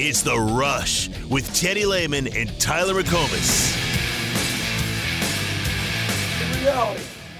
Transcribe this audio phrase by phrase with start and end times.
[0.00, 3.76] It's The Rush with Teddy Lehman and Tyler McComas.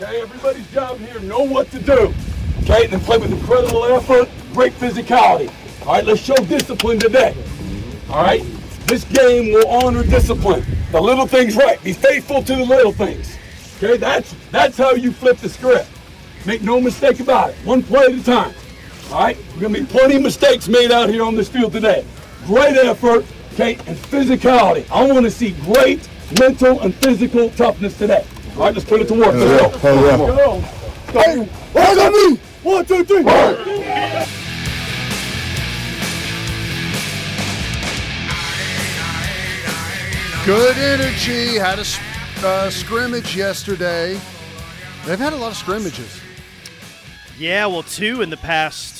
[0.03, 2.13] Okay, everybody's job here know what to do.
[2.65, 5.52] Okay, and play with incredible effort, great physicality.
[5.86, 7.33] All right, let's show discipline today.
[8.11, 8.45] All right,
[8.88, 10.64] this game will honor discipline.
[10.90, 11.80] The little things right.
[11.84, 13.38] Be faithful to the little things.
[13.77, 15.88] Okay, that's that's how you flip the script.
[16.45, 17.56] Make no mistake about it.
[17.64, 18.52] One play at a time.
[19.12, 22.04] All right, we're gonna be plenty of mistakes made out here on this field today.
[22.46, 24.89] Great effort, okay, and physicality.
[24.90, 26.08] I want to see great
[26.39, 28.25] mental and physical toughness today.
[28.54, 29.35] All right, let's put it to work.
[29.35, 29.93] Let's go.
[29.93, 30.61] Let's go.
[31.21, 32.40] Hey, Hands on me!
[32.62, 33.22] one, two, three.
[40.44, 41.58] Good energy.
[41.58, 41.84] Had a
[42.46, 44.18] uh, scrimmage yesterday.
[45.05, 46.20] They've had a lot of scrimmages.
[47.38, 48.97] Yeah, well, two in the past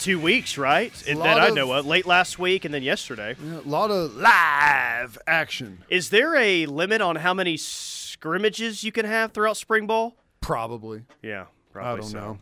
[0.00, 0.92] two weeks, right?
[1.08, 1.86] And that I of- know of.
[1.86, 3.36] Late last week and then yesterday.
[3.42, 5.84] Yeah, a lot of live action.
[5.88, 10.16] Is there a limit on how many scrimmages you can have throughout spring ball?
[10.40, 11.02] Probably.
[11.22, 11.92] Yeah, probably.
[11.92, 12.18] I don't so.
[12.18, 12.38] know.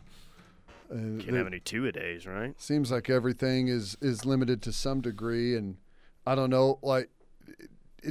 [0.91, 2.59] Uh, Can't there- have any two a days, right?
[2.59, 5.77] seems like everything is is limited to some degree, and
[6.25, 6.79] I don't know.
[6.81, 7.09] Like,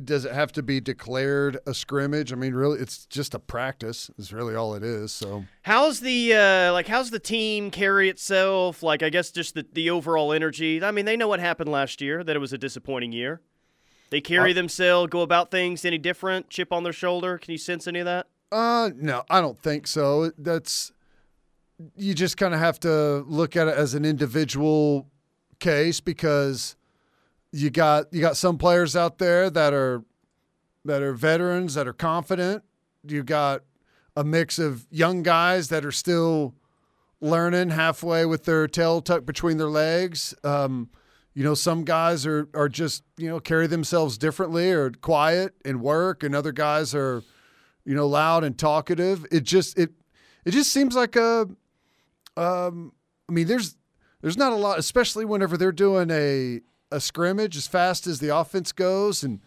[0.05, 2.33] does it have to be declared a scrimmage?
[2.33, 4.11] I mean, really, it's just a practice.
[4.19, 5.13] Is really all it is.
[5.13, 6.89] So How's the uh, like?
[6.89, 8.83] How's the team carry itself?
[8.83, 10.83] Like, I guess just the the overall energy.
[10.83, 12.23] I mean, they know what happened last year.
[12.25, 13.41] That it was a disappointing year.
[14.11, 17.37] They carry themselves, go about things any different, chip on their shoulder.
[17.37, 18.27] Can you sense any of that?
[18.51, 20.33] Uh no, I don't think so.
[20.39, 20.93] That's
[21.97, 25.09] you just kind of have to look at it as an individual
[25.61, 26.77] case because
[27.53, 30.05] you got you got some players out there that are
[30.85, 32.63] that are veterans that are confident.
[33.07, 33.63] You got
[34.17, 36.55] a mix of young guys that are still
[37.21, 40.35] learning halfway with their tail tucked between their legs.
[40.45, 40.91] Um,
[41.35, 45.81] you know, some guys are are just you know carry themselves differently or quiet and
[45.81, 47.23] work, and other guys are
[47.89, 49.25] you know, loud and talkative.
[49.33, 49.91] It just it
[50.45, 51.49] it just seems like a
[52.37, 52.93] um
[53.29, 53.77] I mean there's
[54.21, 56.61] there's not a lot especially whenever they're doing a
[56.91, 59.41] a scrimmage as fast as the offense goes and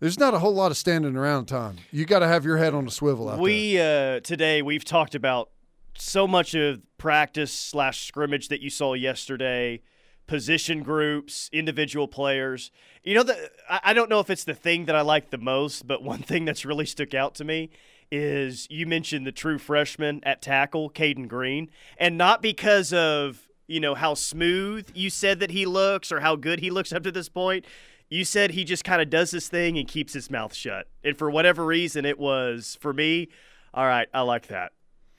[0.00, 1.76] there's not a whole lot of standing around time.
[1.90, 3.42] You got to have your head on a swivel out there.
[3.42, 5.50] We uh, today we've talked about
[5.96, 9.80] so much of practice slash scrimmage that you saw yesterday,
[10.26, 12.70] position groups, individual players.
[13.02, 15.86] You know, the, I don't know if it's the thing that I like the most,
[15.86, 17.70] but one thing that's really stuck out to me
[18.10, 23.78] is you mentioned the true freshman at tackle, Cayden Green, and not because of you
[23.78, 27.12] know how smooth you said that he looks or how good he looks up to
[27.12, 27.64] this point.
[28.10, 30.88] You said he just kind of does his thing and keeps his mouth shut.
[31.04, 33.28] And for whatever reason, it was for me.
[33.74, 34.72] All right, I like that.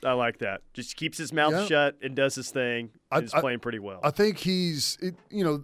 [0.03, 0.61] I like that.
[0.73, 1.65] Just keeps his mouth Yeah.
[1.67, 2.89] shut and does his thing.
[3.11, 3.99] I- is I- playing pretty well.
[4.03, 5.63] I think he's, it, you know,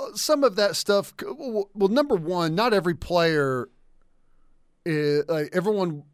[0.00, 1.12] uh, some of that stuff.
[1.22, 3.68] Well, well, number one, not every player,
[4.86, 6.04] is, like everyone,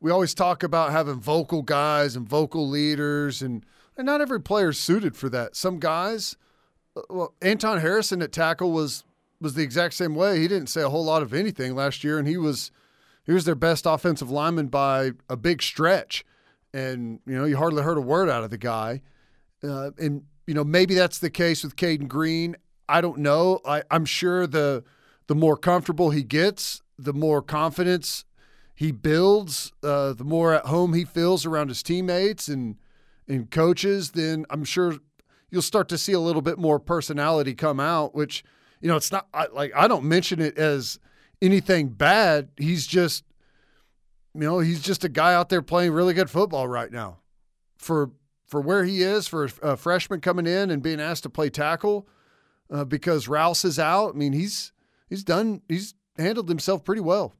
[0.00, 3.64] we always talk about having vocal guys and vocal leaders, and,
[3.96, 5.56] and not every player is suited for that.
[5.56, 6.36] Some guys,
[6.96, 9.04] uh, well, Anton Harrison at tackle was
[9.40, 10.38] was the exact same way.
[10.38, 12.70] He didn't say a whole lot of anything last year, and he was
[13.24, 16.24] he was their best offensive lineman by a big stretch.
[16.72, 19.02] And you know, you hardly heard a word out of the guy.
[19.62, 22.56] Uh, and you know maybe that's the case with Cayden Green.
[22.88, 23.60] I don't know.
[23.64, 24.84] I, I'm sure the
[25.26, 28.24] the more comfortable he gets, the more confidence
[28.74, 32.76] he builds, uh, the more at home he feels around his teammates and
[33.28, 34.12] and coaches.
[34.12, 34.96] Then I'm sure
[35.50, 38.14] you'll start to see a little bit more personality come out.
[38.14, 38.44] Which
[38.80, 40.98] you know it's not I, like I don't mention it as
[41.40, 42.48] anything bad.
[42.56, 43.24] He's just
[44.34, 47.18] you know he's just a guy out there playing really good football right now
[47.76, 48.10] for
[48.46, 52.06] for where he is for a freshman coming in and being asked to play tackle
[52.70, 54.14] uh, because Rouse is out.
[54.14, 54.72] I mean, he's
[55.08, 57.34] he's done he's handled himself pretty well.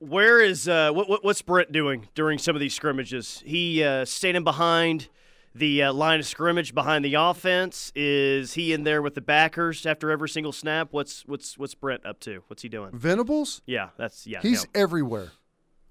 [0.00, 3.42] Where is uh, what, what what's Brent doing during some of these scrimmages?
[3.44, 5.08] He uh, standing behind
[5.54, 7.90] the uh, line of scrimmage behind the offense.
[7.96, 10.88] Is he in there with the backers after every single snap?
[10.92, 12.42] What's what's what's Brent up to?
[12.46, 12.90] What's he doing?
[12.92, 14.40] Venables, Yeah, that's yeah.
[14.40, 14.70] he's him.
[14.74, 15.32] everywhere,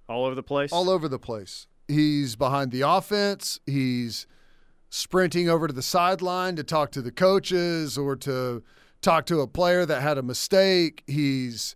[0.08, 0.72] all over the place.
[0.72, 1.68] all over the place.
[1.90, 3.60] He's behind the offense.
[3.66, 4.26] He's
[4.90, 8.64] sprinting over to the sideline to talk to the coaches or to
[9.02, 11.04] talk to a player that had a mistake.
[11.08, 11.76] He's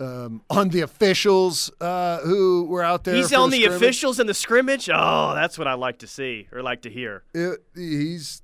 [0.00, 3.14] um, on the officials uh, who were out there.
[3.14, 3.76] He's on the scrimmage.
[3.76, 4.88] officials in the scrimmage.
[4.92, 7.22] Oh, that's what I like to see or like to hear.
[7.34, 8.42] It, he's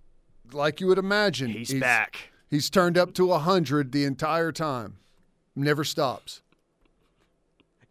[0.52, 1.48] like you would imagine.
[1.48, 2.30] He's, back.
[2.48, 4.98] He's turned up to 100 the entire time.
[5.54, 6.42] Never stops.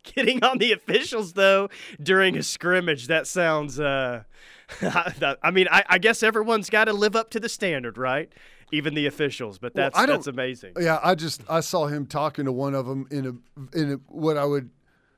[0.03, 1.69] Getting on the officials though
[2.01, 3.07] during a scrimmage.
[3.07, 3.79] That sounds.
[3.79, 4.23] Uh,
[4.81, 8.31] I mean, I, I guess everyone's got to live up to the standard, right?
[8.71, 9.57] Even the officials.
[9.57, 10.73] But Well, that's I that's amazing.
[10.79, 13.95] Yeah, I just I saw him talking to one of them in a in a,
[14.07, 14.69] what I would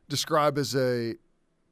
[0.09, 1.15] describe as a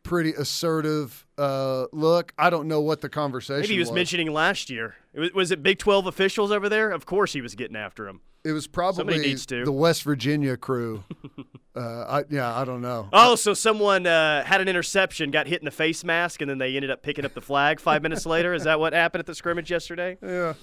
[0.03, 2.33] pretty assertive uh, look.
[2.37, 4.95] I don't know what the conversation Maybe he was, mentioning last year.
[5.13, 6.91] It was, was it Big 12 officials over there?
[6.91, 8.21] Of course he was getting after him.
[8.45, 9.65] It was probably needs to.
[9.65, 11.03] the West Virginia crew.
[11.75, 13.09] uh, I, yeah, I don't know.
[13.11, 16.59] Oh, so someone uh, had an interception, got hit in the face mask, and then
[16.59, 18.53] they ended up picking up the flag five minutes later.
[18.53, 20.19] Is that what happened at the scrimmage yesterday?
[20.21, 20.53] Yeah.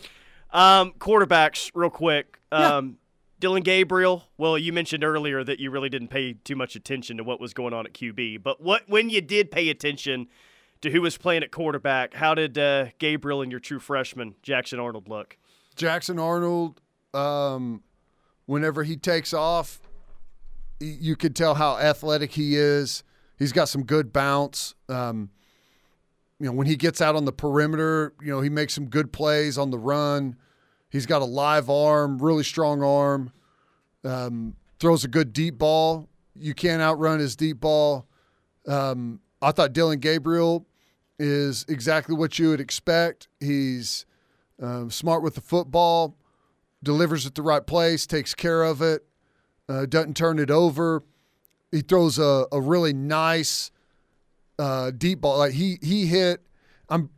[0.52, 2.38] Um, quarterbacks, real quick.
[2.50, 2.98] Um,
[3.40, 4.24] Dillon Gabriel.
[4.36, 7.52] Well, you mentioned earlier that you really didn't pay too much attention to what was
[7.52, 10.28] going on at QB, but what when you did pay attention
[10.82, 14.78] to who was playing at quarterback, how did uh, Gabriel and your true freshman Jackson
[14.78, 15.38] Arnold look?
[15.74, 16.80] Jackson Arnold,
[17.14, 17.82] um,
[18.46, 19.80] whenever he takes off,
[20.78, 23.02] you could tell how athletic he is.
[23.38, 24.74] He's got some good bounce.
[24.88, 25.30] Um,
[26.42, 29.12] you know, when he gets out on the perimeter, you know, he makes some good
[29.12, 30.34] plays on the run.
[30.90, 33.30] He's got a live arm, really strong arm.
[34.02, 36.08] Um, throws a good deep ball.
[36.34, 38.08] You can't outrun his deep ball.
[38.66, 40.66] Um, I thought Dillon Gabriel
[41.16, 43.28] is exactly what you would expect.
[43.38, 44.04] He's
[44.60, 46.16] um, smart with the football,
[46.82, 49.04] delivers at the right place, takes care of it,
[49.68, 51.04] uh, doesn't turn it over.
[51.70, 53.70] He throws a, a really nice
[54.58, 55.38] uh, deep ball.
[55.38, 56.40] Like he he hit.
[56.88, 57.10] I'm.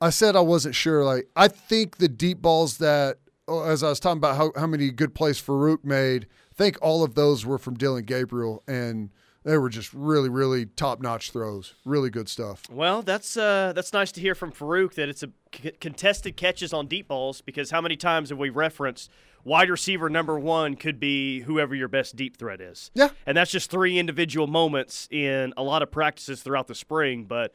[0.00, 1.04] I said I wasn't sure.
[1.04, 3.18] Like I think the deep balls that,
[3.48, 6.78] oh, as I was talking about how, how many good plays Farooq made, I think
[6.80, 9.10] all of those were from Dillon Gabriel, and
[9.44, 11.74] they were just really really top notch throws.
[11.84, 12.64] Really good stuff.
[12.70, 16.72] Well, that's uh, that's nice to hear from Farooq that it's a c- contested catches
[16.72, 19.10] on deep balls because how many times have we referenced
[19.44, 22.90] wide receiver number one could be whoever your best deep threat is?
[22.94, 23.08] Yeah.
[23.26, 27.54] And that's just three individual moments in a lot of practices throughout the spring, but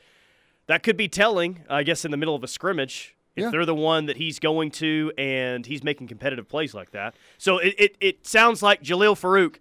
[0.67, 3.15] that could be telling, I guess, in the middle of a scrimmage.
[3.35, 3.49] If Yeah.
[3.51, 7.15] they're the one that he's going to and he's making competitive plays like that.
[7.37, 9.57] So it, it, it sounds like Jalil Farooq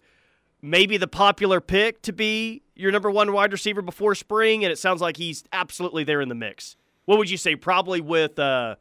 [0.62, 4.78] maybe the popular pick to be your number one wide receiver before spring, and it
[4.78, 6.76] sounds like he's absolutely there in the mix.
[7.04, 7.54] What would you say?
[7.54, 8.76] Probably with uh,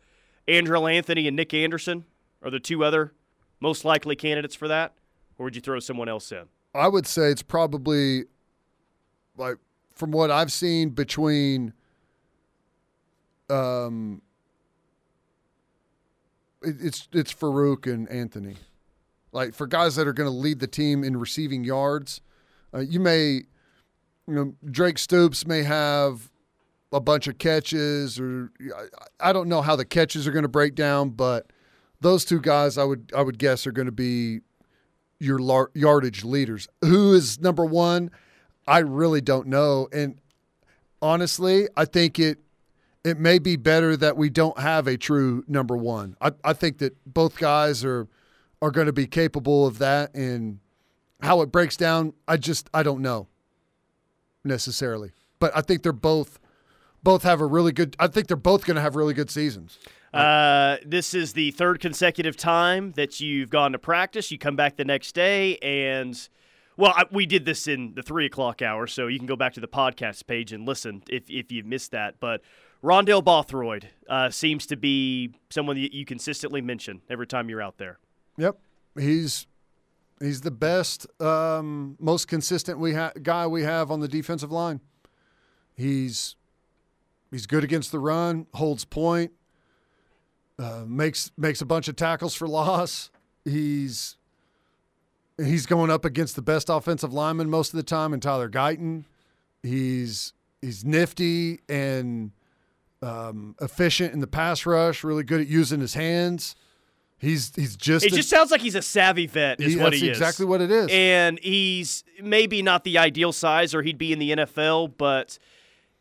[0.47, 2.05] Andrel Anthony and Nic Anderson
[2.41, 3.11] are the two other
[3.63, 4.93] most likely candidates for that,
[5.37, 6.43] or would you throw someone else in?
[6.75, 8.25] I would say it's probably
[9.37, 9.55] like
[9.95, 11.73] from what I've seen between
[13.49, 14.21] um
[16.61, 18.57] it, it's it's Farooq and Anthony.
[19.31, 22.19] Like for guys that are going to lead the team in receiving yards,
[22.73, 23.43] uh, you may
[24.27, 26.29] you know Drake Stoops may have
[26.91, 30.49] a bunch of catches or I, I don't know how the catches are going to
[30.49, 31.52] break down, but
[32.03, 34.41] those two guys I would I would guess are going to be
[35.19, 36.67] your lar- yardage leaders.
[36.81, 38.11] Who is number one?
[38.67, 39.87] I really don't know.
[39.91, 40.19] And
[41.01, 42.39] honestly, I think it
[43.03, 46.15] it may be better that we don't have a true number one.
[46.21, 48.07] I, I think that both guys are
[48.61, 50.59] are going to be capable of that and
[51.21, 53.27] how it breaks down, I just I don't know
[54.43, 55.11] necessarily.
[55.39, 56.39] But I think they're both
[57.01, 59.79] both have a really good I think they're both going to have really good seasons.
[60.13, 64.31] Uh, this is the third consecutive time that you've gone to practice.
[64.31, 66.29] You come back the next day, and
[66.77, 69.53] well, I, we did this in the three o'clock hour, so you can go back
[69.53, 72.19] to the podcast page and listen if if you missed that.
[72.19, 72.41] But
[72.83, 77.77] Rondell Bothroyd uh, seems to be someone that you consistently mention every time you're out
[77.77, 77.99] there.
[78.37, 78.59] Yep,
[78.99, 79.47] he's
[80.19, 84.81] he's the best, um, most consistent we ha- guy we have on the defensive line.
[85.75, 86.35] He's
[87.31, 89.31] he's good against the run, holds point,
[90.63, 93.09] uh, makes makes a bunch of tackles for loss.
[93.45, 94.15] He's
[95.37, 99.03] he's going up against the best offensive lineman most of the time, and Tyler Guyton.
[99.61, 102.31] He's he's nifty and
[103.01, 105.03] um, efficient in the pass rush.
[105.03, 106.55] Really good at using his hands.
[107.17, 109.93] He's he's just It a- just sounds like he's a savvy vet, is he- what
[109.93, 110.17] he is.
[110.17, 110.89] exactly what it is.
[110.91, 115.39] and he's maybe not the ideal size or he'd be in the NFL, but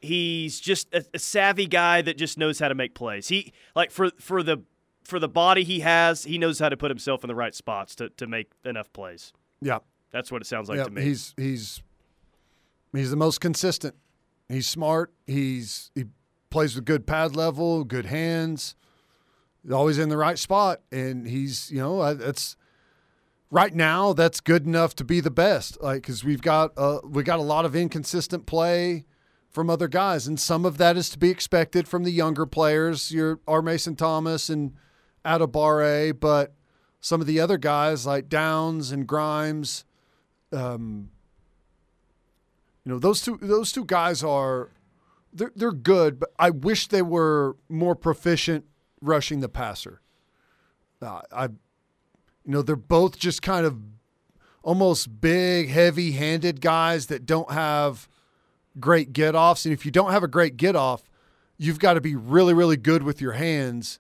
[0.02, 3.28] he's just a, a savvy guy that just knows how to make plays.
[3.28, 4.62] He like for for the
[5.04, 7.94] for the body he has, he knows how to put himself in the right spots
[7.96, 9.32] to, to make enough plays.
[9.60, 9.78] yeah,
[10.10, 10.84] That's what it sounds like yeah.
[10.84, 11.02] to me.
[11.02, 11.82] He's he's
[12.92, 13.94] he's the most consistent.
[14.48, 15.12] He's smart.
[15.26, 16.04] He's he
[16.50, 18.76] plays with good pad level, good hands.
[19.72, 22.56] Always in the right spot, and he's you know that's
[23.50, 25.80] right now that's good enough to be the best.
[25.80, 29.04] Like because we've got uh, we got a lot of inconsistent play
[29.52, 33.12] from other guys, and some of that is to be expected from the younger players.
[33.12, 33.62] Your R.
[33.62, 34.72] Mason Thomas and
[35.24, 36.54] Adebawore, but
[37.00, 39.84] some of the other guys like Downs and Grimes,
[40.52, 41.10] um,
[42.84, 44.70] you know those two those two guys are
[45.32, 48.64] they're they're good, but I wish they were more proficient
[49.00, 50.00] rushing the passer.
[51.02, 51.50] uh, I, you
[52.46, 53.78] know, they're both just kind of
[54.62, 58.08] almost big, heavy-handed guys that don't have
[58.80, 59.64] great get-offs.
[59.64, 61.02] And if you don't have a great get-off,
[61.58, 63.98] you've got to be really, really good with your hands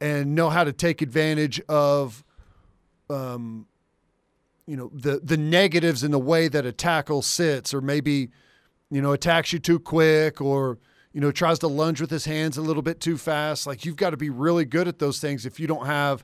[0.00, 2.24] and know how to take advantage of,
[3.08, 3.66] um,
[4.66, 8.30] you know, the the negatives in the way that a tackle sits, or maybe,
[8.90, 10.78] you know, attacks you too quick, or
[11.12, 13.66] you know, tries to lunge with his hands a little bit too fast.
[13.66, 16.22] Like you've got to be really good at those things if you don't have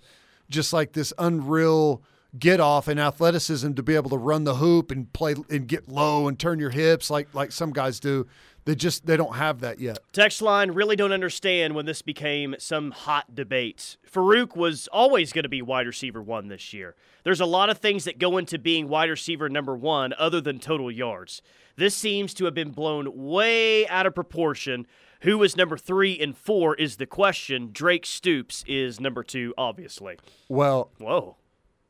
[0.51, 2.03] just like this unreal
[2.39, 5.89] get off and athleticism to be able to run the hoop and play and get
[5.89, 8.27] low and turn your hips like like some guys do.
[8.65, 9.99] They just they don't have that yet.
[10.13, 13.97] Text line really don't understand when this became some hot debate.
[14.11, 16.95] Farooq was always going to be wide receiver one this year.
[17.25, 20.59] There's a lot of things that go into being wide receiver number one other than
[20.61, 21.43] total yards.
[21.77, 24.87] This seems to have been blown way out of proportion.
[25.23, 27.71] Who is number three and four is the question.
[27.73, 30.19] Drake Stoops is number two, obviously.
[30.49, 31.37] Well, Whoa.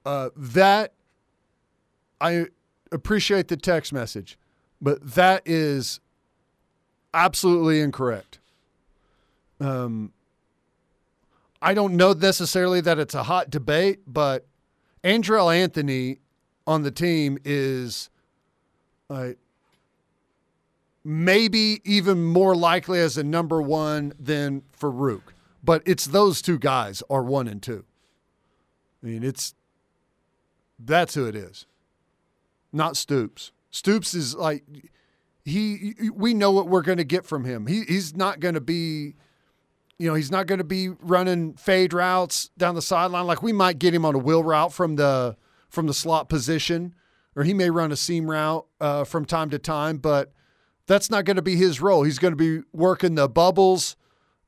[0.05, 0.95] Uh, that
[2.21, 2.47] I
[2.91, 4.39] appreciate the text message,
[4.81, 6.01] but that is
[7.15, 8.39] absolutely incorrect.
[9.61, 10.13] Um,
[11.61, 14.47] I don't know necessarily that it's a hot debate, but
[15.05, 16.19] Andrel Anthony
[16.67, 18.11] on the team is
[19.09, 19.31] uh,
[21.05, 25.23] maybe even more likely as a number one than Farooq.
[25.63, 27.85] But it's those two guys are one and two.
[29.03, 29.55] I mean, it's
[30.85, 31.67] that's who it is.
[32.73, 33.53] Not Stoops.
[33.71, 34.65] Stoops is like
[35.45, 37.67] he we know what we're going to get from him.
[37.67, 39.15] He he's not going to be
[39.99, 43.53] you know, he's not going to be running fade routes down the sideline like we
[43.53, 45.37] might get him on a wheel route from the
[45.69, 46.95] from the slot position
[47.37, 50.33] or he may run a seam route uh, from time to time, but
[50.87, 52.03] that's not going to be his role.
[52.03, 53.97] He's going to be working the bubbles,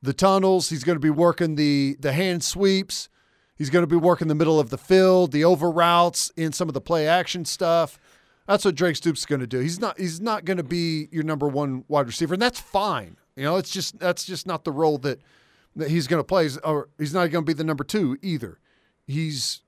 [0.01, 3.09] the tunnels, he's going to be working the the hand sweeps.
[3.57, 6.67] He's going to be working the middle of the field, the over routes, in some
[6.67, 7.99] of the play action stuff.
[8.47, 9.59] That's what Drake Stoops is going to do.
[9.59, 13.17] He's not he's not going to be your number one wide receiver, and that's fine.
[13.35, 15.21] You know, it's just that's just not the role that
[15.75, 16.49] that he's going to play.
[16.63, 18.59] Or he's not going to be the number two either.
[19.07, 19.61] He's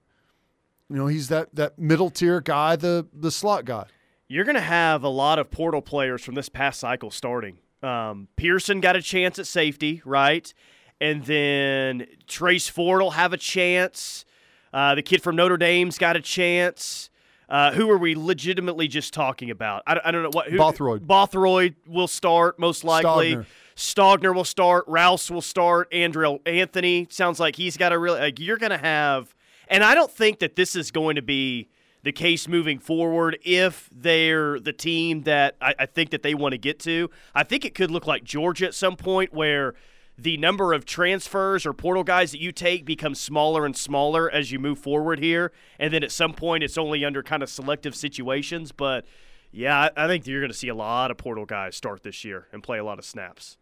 [0.89, 3.86] you know he's that that middle tier guy, the the slot guy.
[4.27, 7.60] You're going to have a lot of portal players from this past cycle starting.
[7.82, 10.53] Um, Pearson got a chance at safety, right?
[11.00, 14.25] And then Trace Ford will have a chance.
[14.74, 17.10] Uh, the kid from Notre Dame's got a chance.
[17.50, 19.84] Uh, who are we legitimately just talking about?
[19.88, 20.50] I, I don't know what.
[20.50, 21.08] Who, Bothroyd.
[21.08, 23.36] Bothroyd will start most likely.
[23.36, 23.46] Stogner.
[23.75, 24.86] Stogner will start.
[24.88, 25.88] Rouse will start.
[25.94, 28.20] Andrew Anthony sounds like he's got a really.
[28.20, 29.34] Like you're going to have,
[29.68, 31.70] and I don't think that this is going to be
[32.04, 36.54] the case moving forward if they're the team that I, I think that they want
[36.54, 37.10] to get to.
[37.34, 39.74] I think it could look like Georgia at some point where
[40.17, 44.51] the number of transfers or portal guys that you take becomes smaller and smaller as
[44.51, 45.51] you move forward here.
[45.79, 48.71] And then at some point, it's only under kind of selective situations.
[48.71, 49.05] But
[49.51, 52.47] yeah, I, think you're going to see a lot of portal guys start this year
[52.51, 53.57] and play a lot of snaps.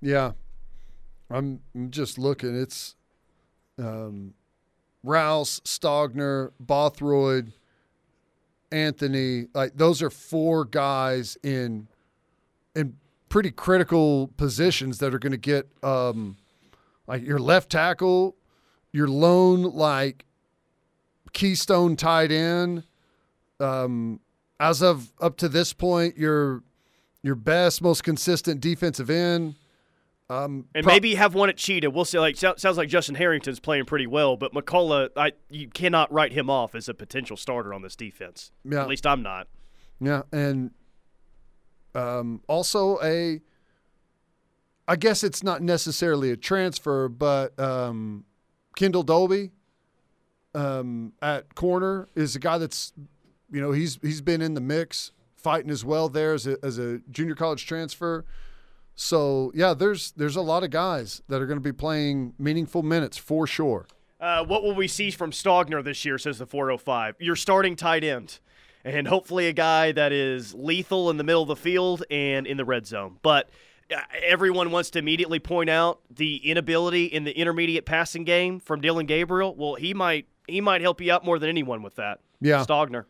[0.00, 0.32] Yeah,
[1.30, 2.58] I'm, I'm just looking.
[2.58, 2.96] It's
[3.78, 4.32] um,
[5.02, 7.52] Rouse, Stogner, Bothroyd,
[8.72, 9.46] Anthony.
[9.52, 11.88] Like those are four guys in
[12.74, 12.96] in
[13.30, 16.36] pretty critical positions that are going to get um,
[17.06, 18.36] like your left tackle,
[18.92, 20.26] your lone like
[21.32, 22.82] keystone tight end.
[23.58, 24.20] Um,
[24.58, 26.62] as of up to this point, your
[27.22, 29.54] your best, most consistent defensive end.
[30.28, 31.90] Um, And pro- maybe you have one at Cheetah.
[31.90, 32.18] We'll see.
[32.18, 36.32] Like so- sounds like Justin Harrington's playing pretty well, but McCullough, I you cannot write
[36.32, 38.50] him off as a potential starter on this defense.
[38.64, 38.82] Yeah.
[38.82, 39.48] At least I'm not.
[40.00, 40.70] Yeah, and
[41.94, 43.40] um, also a.
[44.88, 48.24] I guess it's not necessarily a transfer, but um,
[48.76, 49.52] Kendel Dolby
[50.54, 52.92] um, at corner is a guy that's,
[53.52, 56.78] you know, he's he's been in the mix, fighting as well there as a, as
[56.78, 58.24] a junior college transfer.
[58.94, 62.82] So yeah, there's there's a lot of guys that are going to be playing meaningful
[62.82, 63.86] minutes for sure.
[64.20, 66.18] Uh, what will we see from Stogner this year?
[66.18, 67.16] Says the 405.
[67.18, 68.38] You're starting tight end,
[68.84, 72.56] and hopefully a guy that is lethal in the middle of the field and in
[72.56, 73.18] the red zone.
[73.22, 73.50] But
[73.94, 78.80] uh, everyone wants to immediately point out the inability in the intermediate passing game from
[78.80, 79.54] Dillon Gabriel.
[79.54, 82.20] Well, he might he might help you out more than anyone with that.
[82.40, 82.64] Yeah.
[82.64, 83.04] Stogner.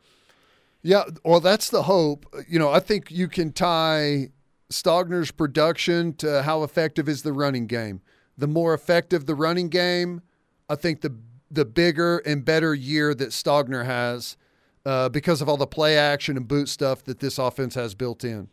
[0.82, 2.26] Yeah, well, that's the hope.
[2.48, 4.30] You know, I think you can tie
[4.72, 8.00] Stogner's production to how effective is the running game.
[8.38, 10.22] The more effective the running game,
[10.68, 11.14] I think the
[11.50, 14.36] the bigger and better year that Stogner has
[14.86, 18.24] uh, because of all the play action and boot stuff that this offense has built
[18.24, 18.48] in.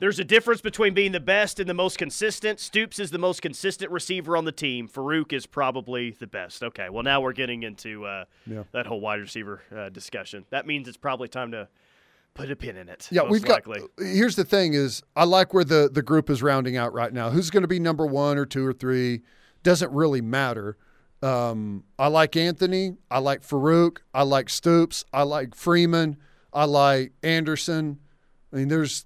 [0.00, 2.60] There's a difference between being the best and the most consistent.
[2.60, 4.88] Stoops is the most consistent receiver on the team.
[4.88, 6.62] Farooq is probably the best.
[6.62, 8.62] Okay, well now we're getting into uh, Yeah.
[8.72, 10.44] that whole wide receiver uh, discussion.
[10.50, 11.66] That means it's probably time to
[12.34, 13.08] put a pin in it.
[13.10, 13.80] Yeah, we've likely.
[13.80, 13.90] got.
[13.98, 17.30] Here's the thing: is I like where the the group is rounding out right now.
[17.30, 19.22] Who's going to be number one or two or three
[19.64, 20.76] doesn't really matter.
[21.22, 22.96] Um, I like Anthony.
[23.10, 23.98] I like Farooq.
[24.14, 25.04] I like Stoops.
[25.12, 26.16] I like Freeman.
[26.52, 27.98] I like Anderson.
[28.52, 29.04] I mean, there's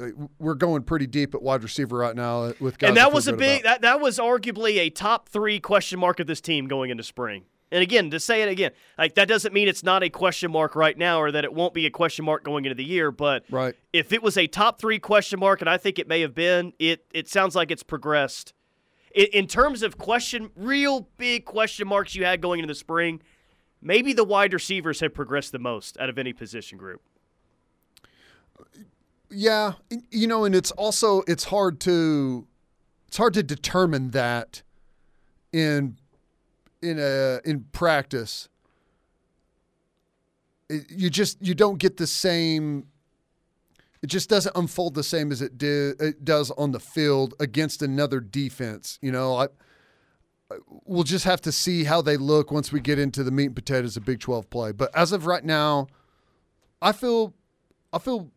[0.00, 0.06] uh,
[0.38, 2.88] we're going pretty deep at wide receiver right now with guys.
[2.88, 3.64] and that was a big about.
[3.64, 7.44] that, that was arguably a top three question mark of this team going into spring
[7.72, 10.74] and again to say it again like that doesn't mean it's not a question mark
[10.74, 13.44] right now or that it won't be a question mark going into the year but
[13.50, 13.74] Right.
[13.92, 16.72] if it was a top three question mark and i think it may have been
[16.78, 18.54] it it sounds like it's progressed
[19.14, 23.20] in, in terms of question real big question marks you had going into the spring
[23.82, 27.00] maybe the wide receivers have progressed the most out of any position group
[29.30, 29.74] Yeah,
[30.10, 32.46] you know, and it's also it's hard to
[33.08, 34.62] it's hard to determine that
[35.52, 35.96] in
[36.82, 38.48] in a in practice.
[40.68, 42.86] It- you just you don't get the same.
[44.02, 47.82] It just doesn't unfold the same as it did it does on the field against
[47.82, 48.98] another defense.
[49.02, 49.48] You know, I
[50.84, 53.56] we'll just have to see how they look once we get into the meat and
[53.56, 54.72] potatoes of Big Twelve play.
[54.72, 55.88] But as of right now,
[56.80, 57.34] I feel
[57.92, 58.30] I feel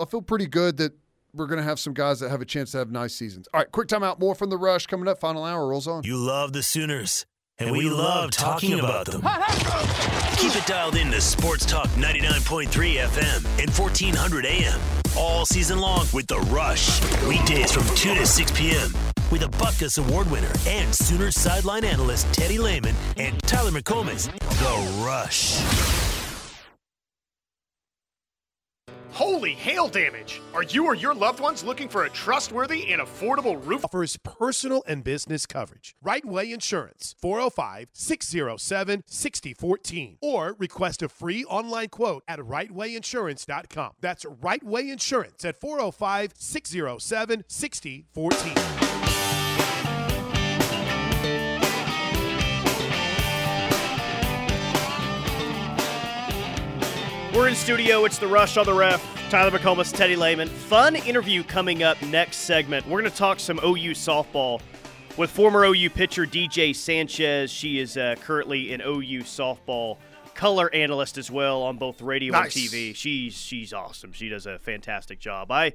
[0.00, 0.92] I feel pretty good that
[1.34, 3.46] we're going to have some guys that have a chance to have nice seasons.
[3.54, 4.18] All right, quick timeout.
[4.18, 5.20] More from the rush coming up.
[5.20, 6.02] Final hour rolls on.
[6.02, 7.26] You love the Sooners,
[7.58, 9.20] and we, love talking about them.
[10.36, 14.80] Keep it dialed in to Sports Talk 99.3 FM and 1400 AM
[15.16, 17.00] all season long with The Rush.
[17.26, 18.92] Weekdays from 2 to 6 p.m.
[19.30, 24.30] with a Butkus Award winner and Sooner sideline analyst Teddy Lehman and Tyler McComas.
[24.60, 26.09] The Rush.
[29.12, 30.40] Holy hail damage!
[30.54, 33.84] Are you or your loved ones looking for a trustworthy and affordable roof?
[33.84, 35.94] offers personal and business coverage.
[36.02, 40.18] Right Way Insurance, 405 607 6014.
[40.20, 43.92] Or request a free online quote at rightwayinsurance.com.
[44.00, 49.19] That's Right Way Insurance at 405 607 6014.
[57.34, 58.04] We're in studio.
[58.06, 59.00] It's the Rush on the Ref.
[59.30, 60.48] Tyler McComas, Teddy Lehman.
[60.48, 62.84] Fun interview coming up next segment.
[62.86, 64.60] We're going to talk some OU softball
[65.16, 67.52] with former OU pitcher DJ Sanchez.
[67.52, 69.98] She is uh, currently an OU softball
[70.34, 72.56] color analyst as well on both radio Nice.
[72.56, 72.96] and TV.
[72.96, 74.12] She's she's awesome.
[74.12, 75.52] She does a fantastic job.
[75.52, 75.74] I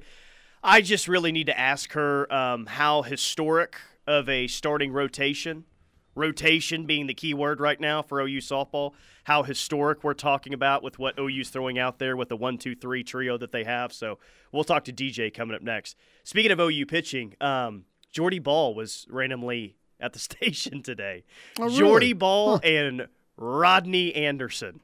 [0.62, 5.64] I just really need to ask her um, how historic of a starting rotation
[6.16, 8.92] rotation being the key word right now for OU softball.
[9.24, 12.74] How historic we're talking about with what OU's throwing out there with the one, two,
[12.74, 13.92] three trio that they have.
[13.92, 14.18] So
[14.50, 15.96] we'll talk to DJ coming up next.
[16.24, 21.24] Speaking of OU pitching, um, Jordy Bahl was randomly at the station today.
[21.60, 21.78] Oh, really?
[21.78, 24.80] Jordy Bahl and Rodney Anderson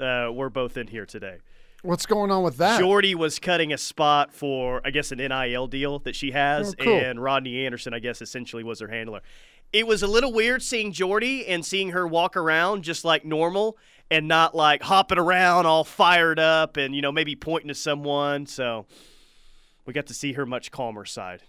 [0.00, 1.38] uh, were both in here today.
[1.82, 2.80] What's going on with that?
[2.80, 6.84] Jordy was cutting a spot for, I guess, an NIL deal that she has, Oh,
[6.84, 6.98] cool.
[6.98, 9.20] and Rodney Anderson, I guess, essentially was her handler.
[9.72, 13.76] It was a little weird seeing Jordy and seeing her walk around just like normal
[14.10, 18.46] and not like hopping around all fired up and, you know, maybe pointing to someone.
[18.46, 18.86] So
[19.84, 21.42] we got to see her much calmer side,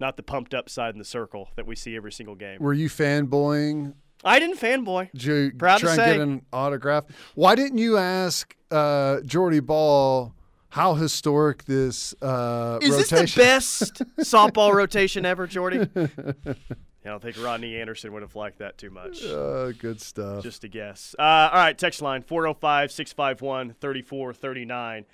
[0.00, 2.58] not the pumped up side in the circle that we see every single game.
[2.60, 3.94] Were you fanboying?
[4.24, 5.12] I didn't fanboy.
[5.12, 6.12] Did you Proud to try and say.
[6.14, 7.04] get an autograph?
[7.36, 10.34] Why didn't you ask uh, Jordy Bahl
[10.70, 13.16] how historic this uh, Is rotation?
[13.16, 15.88] this the best softball rotation ever, Jordy?
[17.04, 19.24] I don't think Rodney Anderson would have liked that too much.
[19.24, 20.42] Uh, good stuff.
[20.42, 21.14] Just a guess.
[21.18, 25.04] Uh, all right, text line 405 651 3439.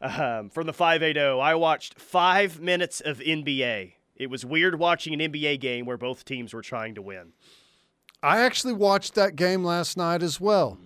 [0.00, 3.92] Um, From the 580, I watched five minutes of NBA.
[4.16, 7.32] It was weird watching an NBA game where both teams were trying to win.
[8.22, 10.78] I actually watched that game last night as well.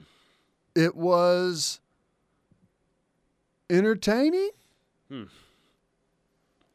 [0.74, 1.80] It was
[3.70, 4.50] entertaining.
[5.08, 5.24] Hmm.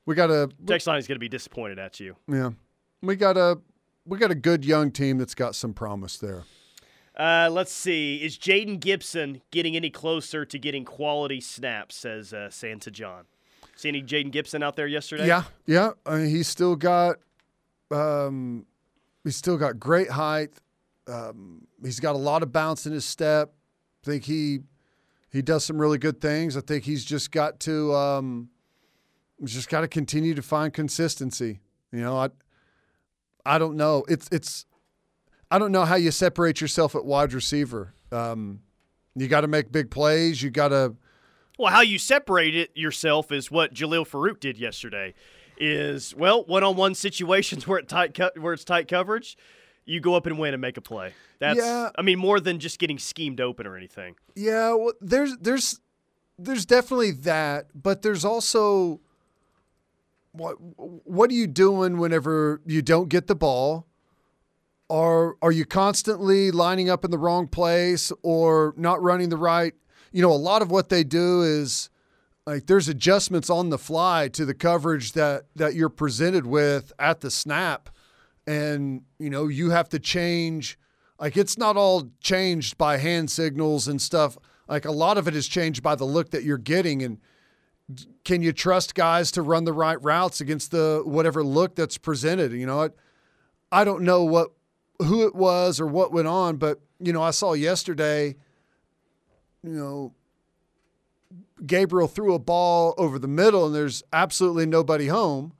[0.05, 2.15] We got a Text line is going to be disappointed at you.
[2.27, 2.51] yeah.
[3.01, 3.59] We got a
[4.05, 6.43] we got a good young team that's got some promise there.
[7.17, 8.17] Uh, let's see.
[8.17, 13.25] Is Jayden Gibson getting any closer to getting quality snaps, says uh, Santa John?
[13.75, 15.27] See any Jayden Gibson out there yesterday?
[15.27, 15.91] Yeah, yeah.
[16.05, 17.17] I mean, he's still got,
[17.91, 18.65] um,
[19.23, 20.51] he's still got great height.
[21.07, 23.53] Um, he's got a lot of bounce in his step.
[24.03, 24.59] I think he
[25.31, 26.55] he does some really good things.
[26.55, 28.49] I think he's just got to um,
[29.39, 31.59] he's just got to continue to find consistency.
[31.91, 32.29] You know, I
[33.45, 34.05] I don't know.
[34.07, 34.65] It's it's
[35.51, 37.93] I don't know how you separate yourself at wide receiver.
[38.11, 38.61] Um,
[39.15, 40.41] you got to make big plays.
[40.41, 40.95] You got to
[41.59, 45.13] Well, how you separate it yourself is what Jalil Farooq did yesterday.
[45.57, 49.37] Is well, one-on-one situations where it tight co- where it's tight coverage,
[49.85, 51.13] you go up and win and make a play.
[51.39, 51.89] That's Yeah.
[51.95, 54.15] I mean more than just getting schemed open or anything.
[54.35, 55.79] Yeah, well, there's there's
[56.39, 59.01] there's definitely that, but there's also
[60.33, 63.87] what what are you doing whenever you don't get the ball?
[64.89, 69.73] Are are you constantly lining up in the wrong place or not running the right?
[70.11, 71.89] You know, a lot of what they do is
[72.45, 77.21] like there's adjustments on the fly to the coverage that that you're presented with at
[77.21, 77.89] the snap
[78.45, 80.77] and you know you have to change
[81.19, 85.35] like it's not all changed by hand signals and stuff like a lot of it
[85.35, 87.19] is changed by the look that you're getting and
[88.23, 92.51] can you trust guys to run the right routes against the whatever look that's presented
[92.53, 92.89] you know I,
[93.71, 94.51] I don't know what
[94.99, 98.35] who it was or what went on but you know I saw yesterday
[99.63, 100.13] you know
[101.65, 105.53] Gabriel threw a ball over the middle and there's absolutely nobody home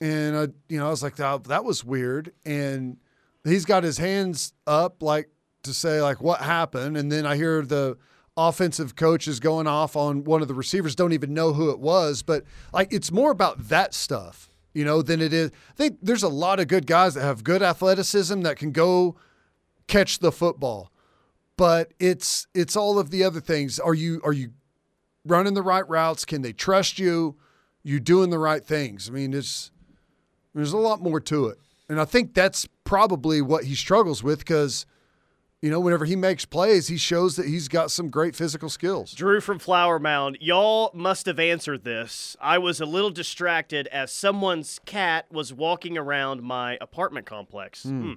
[0.00, 2.32] and I, you know, I was like, that, that was weird.
[2.44, 2.98] And
[3.44, 5.30] he's got his hands up, like
[5.62, 6.96] to say, like, what happened?
[6.96, 7.96] And then I hear the
[8.36, 10.94] offensive coach is going off on one of the receivers.
[10.94, 15.02] Don't even know who it was, but like, it's more about that stuff, you know,
[15.02, 15.50] than it is.
[15.70, 19.16] I think there's a lot of good guys that have good athleticism that can go
[19.86, 20.90] catch the football,
[21.56, 23.78] but it's it's all of the other things.
[23.78, 24.50] Are you are you
[25.24, 26.24] running the right routes?
[26.24, 27.36] Can they trust you?
[27.82, 29.08] You doing the right things?
[29.08, 29.70] I mean, it's
[30.54, 31.58] there's a lot more to it.
[31.88, 34.86] And I think that's probably what he struggles with because,
[35.62, 39.12] you know, whenever he makes plays, he shows that he's got some great physical skills.
[39.12, 42.36] Drew from Flower Mound, y'all must have answered this.
[42.40, 47.84] I was a little distracted as someone's cat was walking around my apartment complex.
[47.84, 48.14] Hmm.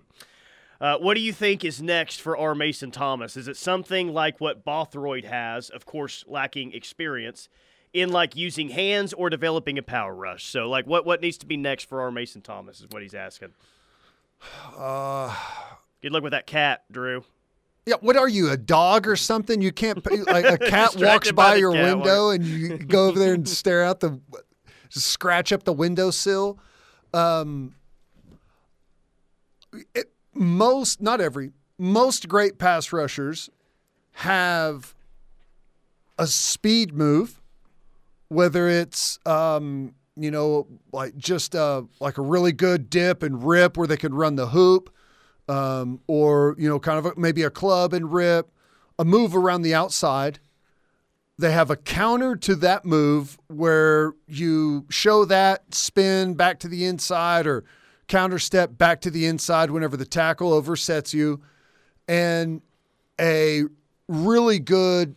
[0.82, 2.56] Uh, what do you think is next for R.
[2.56, 3.36] Mason Thomas?
[3.36, 7.50] Is it something like what Bothroyd has, of course, lacking experience,
[7.92, 10.46] in like using hands or developing a power rush?
[10.46, 12.12] So, like, what what needs to be next for R.
[12.12, 13.50] Mason Thomas is what he's asking.
[14.78, 15.36] Uh,
[16.02, 17.26] Good luck with that cat, Drew.
[17.86, 19.62] yeah, what are you, a dog or something?
[19.62, 23.34] You can't, like, a cat walks by by your window and you go over there
[23.34, 24.20] and stare out the,
[24.90, 26.60] scratch up the windowsill.
[27.14, 27.76] Um,
[29.94, 33.50] it, most, not every, most great pass rushers
[34.14, 34.94] have
[36.18, 37.42] a speed move,
[38.28, 43.78] whether it's um, you know like just uh, like a really good dip and rip
[43.78, 44.94] where they can run the hoop,
[45.50, 48.50] um, or you know kind of a, maybe a club and rip,
[48.98, 50.40] a move around the outside.
[51.38, 56.86] They have a counter to that move where you show that spin back to the
[56.86, 57.64] inside or
[58.08, 61.42] counter step back to the inside whenever the tackle oversets you,
[62.08, 62.62] and
[63.20, 63.64] a
[64.08, 65.16] really good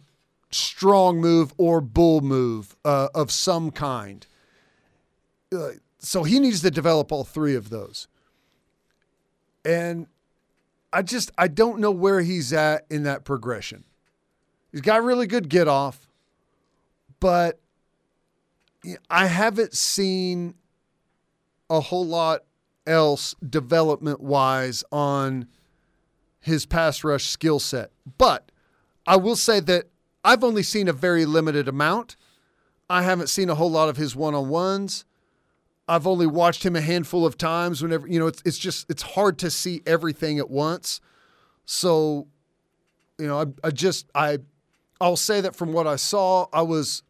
[0.51, 4.27] strong move or bull move uh, of some kind.
[5.55, 8.09] Uh, so he needs to develop all three of those.
[9.65, 10.07] And
[10.93, 13.85] I just I don't know where he's at in that progression.
[14.71, 16.09] He's got really good get off,
[17.21, 17.61] but
[19.11, 20.55] I haven't seen
[21.71, 22.43] a whole lot
[22.87, 25.47] else development wise on
[26.41, 27.91] his pass rush skill set.
[28.19, 28.51] But
[29.07, 29.87] I will say that
[30.25, 32.17] I've only seen a very limited amount.
[32.91, 35.05] I haven't seen a whole lot of his one on ones.
[35.89, 39.03] I've only watched him a handful of times whenever, you know, it's, it's just, it's
[39.03, 41.01] hard to see everything at once.
[41.65, 42.29] So,
[43.19, 44.39] you know, I, I just, I,
[45.01, 47.03] I'll say that from what I saw, I was,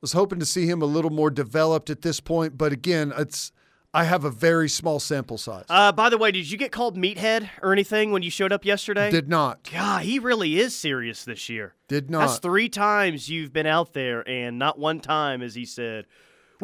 [0.00, 2.56] was hoping to see him a little more developed at this point.
[2.56, 3.52] But again, it's,
[3.92, 5.66] I have a very small sample size.
[5.68, 8.64] Uh, by the way, did you get called meathead or anything when you showed up
[8.64, 9.08] yesterday?
[9.08, 9.70] Did not.
[9.72, 11.74] God, he really is serious this year.
[11.86, 12.26] Did not.
[12.26, 16.06] That's three times you've been out there, and not one time has he said,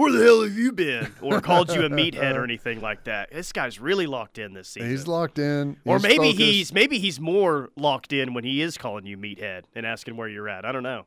[0.00, 3.30] "Where the hell have you been?" or called you a meathead or anything like that.
[3.32, 4.90] This guy's really locked in this season.
[4.90, 5.76] He's locked in.
[5.84, 6.38] or He's maybe focused.
[6.38, 10.28] he's maybe he's more locked in when he is calling you meathead and asking where
[10.28, 10.64] you're at.
[10.64, 11.04] I don't know.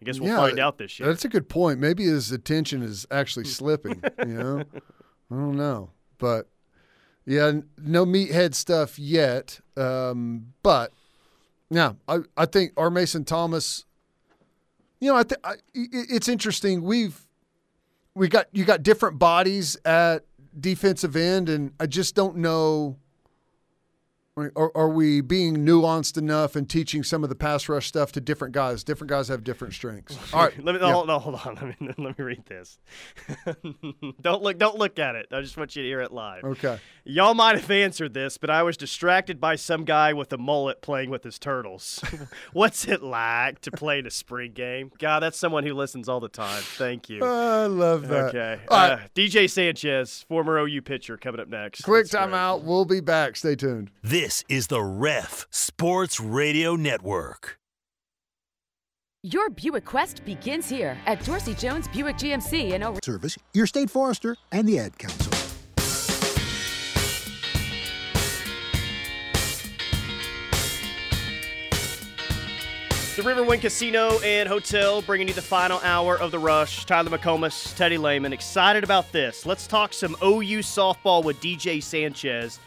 [0.00, 1.08] I guess we'll Yeah, find out this year.
[1.08, 1.80] That's a good point.
[1.80, 4.02] Maybe his attention is actually slipping.
[4.18, 4.60] You know,
[5.30, 6.48] I don't know, but
[7.24, 9.60] yeah, no meathead stuff yet.
[9.76, 10.92] Um, but
[11.70, 12.90] yeah, I I think R.
[12.90, 13.84] Mason Thomas.
[15.00, 15.40] You know, I think
[15.74, 16.82] it's interesting.
[16.82, 17.25] We've
[18.16, 20.24] we got you got different bodies at
[20.58, 22.96] defensive end, and I just don't know
[24.38, 28.20] Are, are we being nuanced enough and teaching some of the pass rush stuff to
[28.20, 28.84] different guys?
[28.84, 30.18] Different guys have different strengths.
[30.34, 30.92] All right, let me yeah.
[30.92, 31.54] hold, no, hold on.
[31.54, 32.78] Let me, let me read this.
[34.20, 34.58] don't look.
[34.58, 35.28] Don't look at it.
[35.32, 36.44] I just want you to hear it live.
[36.44, 36.78] Okay.
[37.04, 40.82] Y'all might have answered this, but I was distracted by some guy with a mullet
[40.82, 42.04] playing with his turtles.
[42.52, 44.90] What's it like to play in a spring game?
[44.98, 46.60] God, that's someone who listens all the time.
[46.62, 47.24] Thank you.
[47.24, 48.34] I love that.
[48.34, 48.60] Okay.
[48.68, 51.82] Uh, DJ Sanchez, former OU pitcher, coming up next.
[51.82, 52.64] Quick timeout.
[52.64, 53.36] We'll be back.
[53.36, 53.92] Stay tuned.
[54.02, 57.58] This is the Ref Sports Radio Network.
[59.22, 63.38] Your Buick Quest begins here at Dorsey Jones Buick GMC in over service.
[63.54, 65.32] Your state forester and the Ad Council.
[73.14, 76.84] The Riverwind Casino and Hotel bringing you the final hour of the rush.
[76.84, 79.46] Tyler McComas, Teddy Lehman, excited about this.
[79.46, 82.58] Let's talk some OU softball with DJ Sanchez.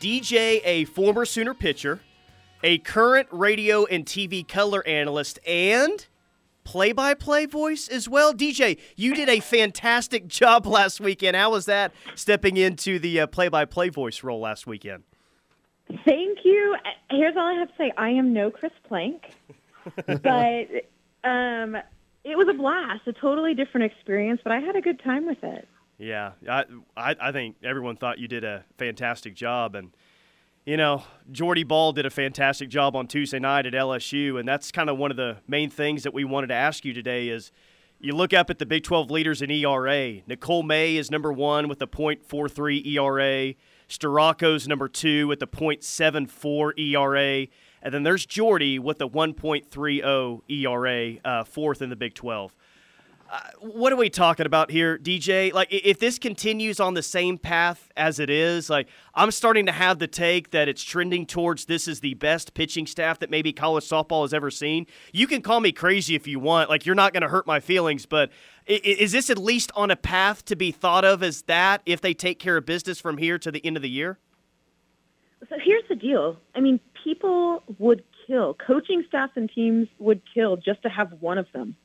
[0.00, 2.00] DJ, a former Sooner pitcher,
[2.62, 6.06] a current radio and TV color analyst, and
[6.64, 8.34] play by play voice as well.
[8.34, 11.36] DJ, you did a fantastic job last weekend.
[11.36, 15.04] How was that stepping into the play by play voice role last weekend?
[16.04, 16.76] Thank you.
[17.10, 19.22] Here's all I have to say I am no Chris Plank
[20.06, 20.66] but
[21.24, 21.76] um,
[22.24, 25.42] it was a blast, a totally different experience, but I had a good time with
[25.42, 25.68] it.
[25.98, 26.64] Yeah, I,
[26.96, 29.92] I, I think everyone thought you did a fantastic job, and
[30.66, 34.72] you know, Jordy Bahl did a fantastic job on Tuesday night at LSU, and that's
[34.72, 37.52] kind of one of the main things that we wanted to ask you today is
[37.98, 40.20] you look up at the Big 12 leaders in ERA.
[40.26, 43.54] Nicole May is number one with a .43 ERA.
[43.88, 47.46] Storako's number two with a .74 ERA.
[47.80, 52.54] And then there's Jordy with a 1.30 ERA, uh, fourth in the Big 12.
[53.60, 55.52] What are we talking about here, DJ?
[55.52, 59.72] Like, if this continues on the same path as it is, like, I'm starting to
[59.72, 63.52] have the take that it's trending towards this is the best pitching staff that maybe
[63.52, 64.86] college softball has ever seen.
[65.12, 66.70] You can call me crazy if you want.
[66.70, 68.30] Like, you're not going to hurt my feelings, but
[68.66, 72.14] is this at least on a path to be thought of as that if they
[72.14, 74.18] take care of business from here to the end of the year?
[75.48, 76.36] So here's the deal.
[76.54, 81.38] I mean, people would kill, coaching staffs and teams would kill just to have one
[81.38, 81.76] of them,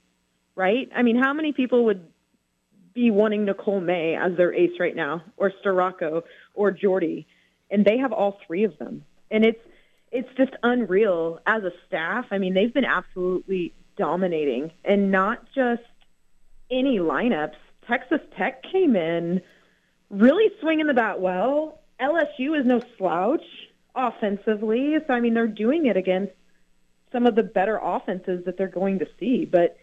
[0.55, 0.89] right?
[0.95, 2.07] I mean, how many people would
[2.93, 7.27] be wanting Nicole May as their ace right now, or Storako, or Jordy,
[7.69, 9.61] and they have all three of them, and it's
[10.11, 12.25] it's just unreal as a staff.
[12.31, 15.83] I mean, they've been absolutely dominating, and not just
[16.69, 17.55] any lineups.
[17.87, 19.41] Texas Tech came in
[20.09, 21.79] really swinging the bat well.
[21.99, 23.43] LSU is no slouch
[23.95, 24.95] offensively.
[25.07, 26.33] So, I mean, they're doing it against
[27.11, 29.45] some of the better offenses that they're going to see.
[29.45, 29.77] But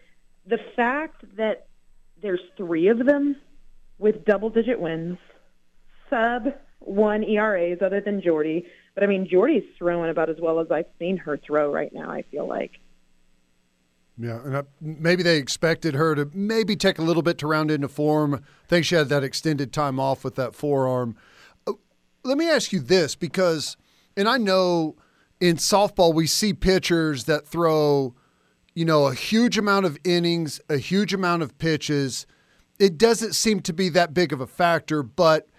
[0.49, 1.67] the fact that
[2.21, 3.35] there's three of them
[3.97, 5.17] with double digit wins,
[6.09, 8.65] sub one ERAs other than Jordy.
[8.95, 12.09] But I mean, Jordy's throwing about as well as I've seen her throw right now,
[12.09, 12.71] I feel like.
[14.17, 17.71] Yeah, and I, maybe they expected her to maybe take a little bit to round
[17.71, 18.33] into form.
[18.35, 21.15] I think she had that extended time off with that forearm.
[21.65, 21.73] Uh,
[22.25, 23.77] let me ask you this because–
[24.19, 24.97] and I know
[25.39, 28.13] in softball we see pitchers that throw,
[28.79, 32.25] you know, a huge amount of innings, a huge amount of pitches.
[32.79, 35.49] It doesn't seem to be that big of a factor, but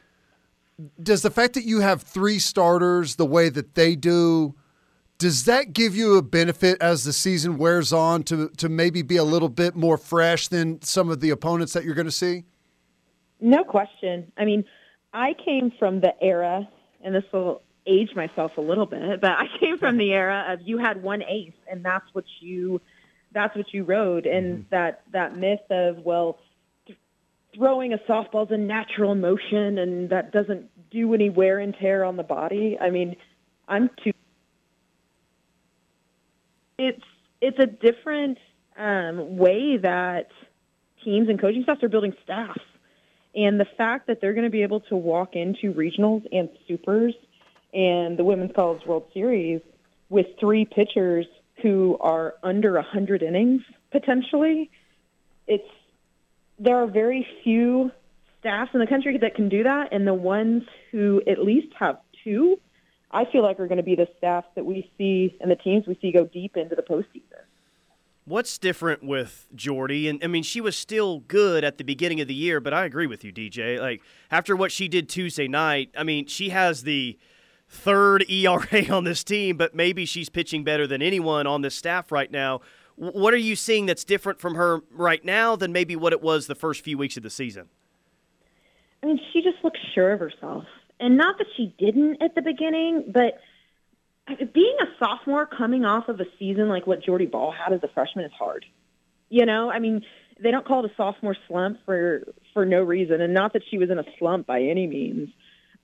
[1.02, 4.54] does the fact that you have three starters the way that they do
[5.18, 9.18] does that give you a benefit as the season wears on to to maybe be
[9.18, 12.44] a little bit more fresh than some of the opponents that you're going to see?
[13.38, 14.32] No question.
[14.38, 14.64] I mean,
[15.12, 16.66] I came from the era,
[17.04, 20.60] and this will age myself a little bit, but I came from the era of
[20.62, 22.80] you had one ace and that's what you
[23.32, 24.62] that's what you rode and mm-hmm.
[24.70, 26.38] that that myth of well
[26.86, 26.98] th-
[27.54, 32.04] throwing a softball is a natural motion and that doesn't do any wear and tear
[32.04, 32.76] on the body.
[32.80, 33.16] I mean,
[33.68, 34.12] I'm too
[36.78, 37.04] it's
[37.40, 38.38] it's a different
[38.76, 40.28] um, way that
[41.04, 42.60] teams and coaching staffs are building staffs.
[43.34, 47.14] And the fact that they're going to be able to walk into regionals and supers
[47.72, 49.60] and the Women's College World Series
[50.08, 51.26] with three pitchers
[51.62, 54.70] who are under 100 innings potentially.
[55.46, 55.68] It's
[56.58, 57.90] there are very few
[58.38, 61.98] staffs in the country that can do that, and the ones who at least have
[62.24, 62.58] two,
[63.10, 65.86] I feel like are going to be the staffs that we see and the teams
[65.86, 67.42] we see go deep into the postseason.
[68.26, 70.08] What's different with Jordy?
[70.08, 72.84] And I mean, she was still good at the beginning of the year, but I
[72.84, 73.80] agree with you, DJ.
[73.80, 77.18] Like after what she did Tuesday night, I mean, she has the
[77.70, 82.12] third ERA on this team, but maybe she's pitching better than anyone on this staff
[82.12, 82.60] right now.
[82.96, 86.46] What are you seeing that's different from her right now than maybe what it was
[86.46, 87.68] the first few weeks of the season?
[89.02, 90.64] I mean, she just looks sure of herself.
[90.98, 93.38] And not that she didn't at the beginning, but
[94.52, 97.88] being a sophomore coming off of a season like what Jordy Bahl had as a
[97.88, 98.66] freshman is hard.
[99.30, 100.04] You know, I mean,
[100.42, 103.78] they don't call it a sophomore slump for for no reason, and not that she
[103.78, 105.30] was in a slump by any means,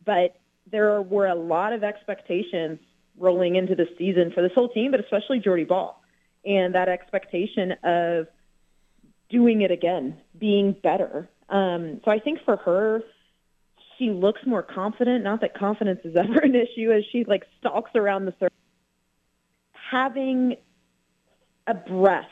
[0.04, 0.36] but
[0.70, 2.78] there were a lot of expectations
[3.18, 6.02] rolling into the season for this whole team, but especially Jordy Bahl.
[6.44, 8.26] and that expectation of
[9.30, 11.28] doing it again, being better.
[11.48, 13.00] Um, so I think for her,
[13.98, 15.24] she looks more confident.
[15.24, 18.56] Not that confidence is ever an issue as she like stalks around the circle.
[19.90, 20.56] Having
[21.66, 22.24] a breath,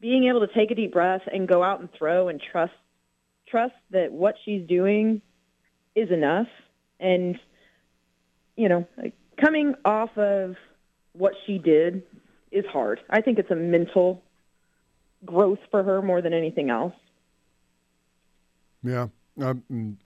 [0.00, 2.72] being able to take a deep breath and go out and throw and trust
[3.48, 5.22] trust that what she's doing
[5.94, 6.48] is enough.
[7.00, 7.38] And
[8.56, 8.86] you know,
[9.40, 10.56] coming off of
[11.12, 12.02] what she did
[12.50, 13.00] is hard.
[13.10, 14.22] I think it's a mental
[15.24, 16.94] growth for her more than anything else.
[18.82, 19.08] Yeah.
[19.40, 19.98] Um,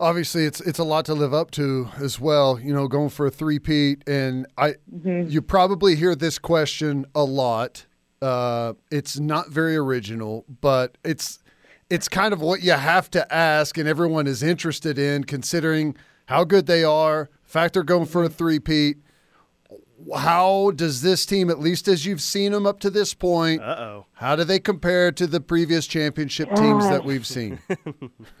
[0.00, 2.58] obviously it's it's a lot to live up to as well.
[2.58, 5.30] You know, going for a three-peat, and I mm-hmm.
[5.30, 7.86] you probably hear this question a lot.
[8.22, 11.40] Uh, it's not very original, but it's
[11.94, 16.42] it's kind of what you have to ask, and everyone is interested in considering how
[16.42, 17.30] good they are.
[17.44, 18.96] fact they're going for a three-peat.
[20.16, 24.06] How does this team, at least as you've seen them up to this point, Uh-oh.
[24.14, 27.60] how do they compare to the previous championship teams that we've seen?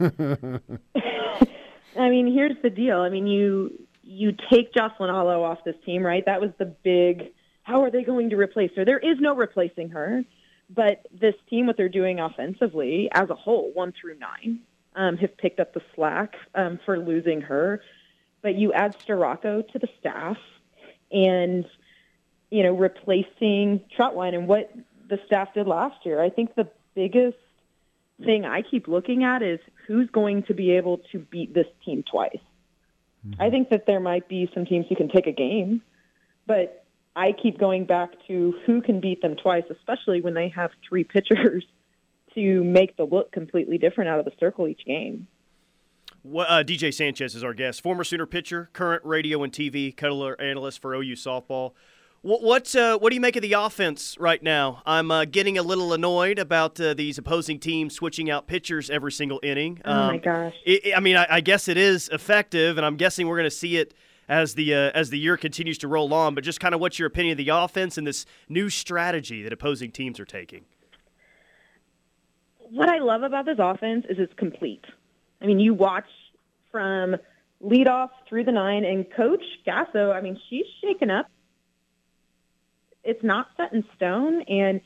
[1.96, 2.98] I mean, here's the deal.
[2.98, 3.70] I mean, you
[4.02, 6.24] you take Jocelyn Alo off this team, right?
[6.26, 7.32] That was the big.
[7.62, 8.84] How are they going to replace her?
[8.84, 10.22] There is no replacing her.
[10.74, 14.60] But this team, what they're doing offensively as a whole, one through nine,
[14.96, 17.82] um, have picked up the slack um, for losing her.
[18.42, 20.36] But you add Storako to the staff,
[21.10, 21.64] and
[22.50, 24.72] you know replacing Trautwein and what
[25.08, 26.20] the staff did last year.
[26.20, 27.38] I think the biggest
[28.24, 32.04] thing I keep looking at is who's going to be able to beat this team
[32.08, 32.38] twice.
[33.26, 33.42] Mm-hmm.
[33.42, 35.82] I think that there might be some teams who can take a game,
[36.46, 36.83] but
[37.16, 41.04] I keep going back to who can beat them twice, especially when they have three
[41.04, 41.64] pitchers
[42.34, 45.28] to make the look completely different out of the circle each game.
[46.48, 50.80] uh, DJ Sanchez is our guest, former Sooner pitcher, current radio and TV color analyst
[50.80, 51.72] for OU softball.
[52.22, 54.82] What what, uh, what do you make of the offense right now?
[54.86, 59.12] I'm uh, getting a little annoyed about uh, these opposing teams switching out pitchers every
[59.12, 59.82] single inning.
[59.84, 60.54] Um, oh my um, gosh!
[60.64, 63.54] It, I mean, I, I, guess it is effective, and I'm guessing we're going to
[63.54, 63.92] see it
[64.28, 66.34] as the uh, as the year continues to roll on.
[66.34, 69.52] But just kind of what's your opinion of the offense and this new strategy that
[69.52, 70.64] opposing teams are taking?
[72.58, 74.84] What I love about this offense is it's complete.
[75.40, 76.08] I mean, you watch
[76.72, 77.16] from
[77.62, 80.12] leadoff through the nine, and Coach Gasso.
[80.12, 81.28] I mean, she's shaken up
[83.04, 84.80] it's not set in stone and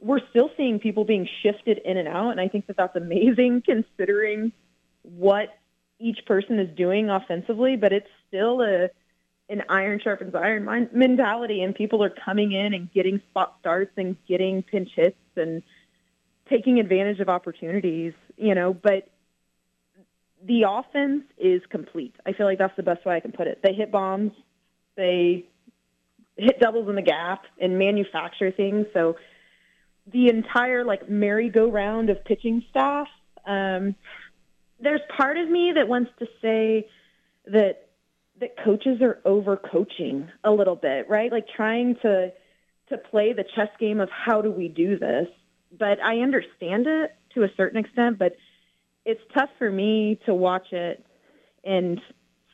[0.00, 3.62] we're still seeing people being shifted in and out and i think that that's amazing
[3.66, 4.52] considering
[5.02, 5.48] what
[6.00, 8.88] each person is doing offensively but it's still a
[9.48, 14.16] an iron sharpens iron mentality and people are coming in and getting spot starts and
[14.26, 15.62] getting pinch hits and
[16.48, 19.08] taking advantage of opportunities you know but
[20.46, 23.60] the offense is complete i feel like that's the best way i can put it
[23.62, 24.32] they hit bombs
[24.96, 25.46] they
[26.40, 28.86] hit doubles in the gap and manufacture things.
[28.94, 29.16] So
[30.10, 33.08] the entire like merry-go-round of pitching staff.
[33.46, 33.94] Um,
[34.80, 36.88] there's part of me that wants to say
[37.46, 37.88] that
[38.40, 41.30] that coaches are overcoaching a little bit, right?
[41.30, 42.32] Like trying to
[42.88, 45.28] to play the chess game of how do we do this.
[45.78, 48.34] But I understand it to a certain extent, but
[49.04, 51.04] it's tough for me to watch it
[51.62, 52.00] and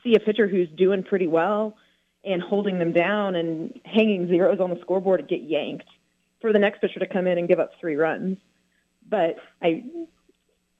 [0.04, 1.76] see a pitcher who's doing pretty well
[2.24, 5.88] and holding them down and hanging zeros on the scoreboard to get yanked
[6.40, 8.36] for the next pitcher to come in and give up three runs.
[9.08, 9.84] But I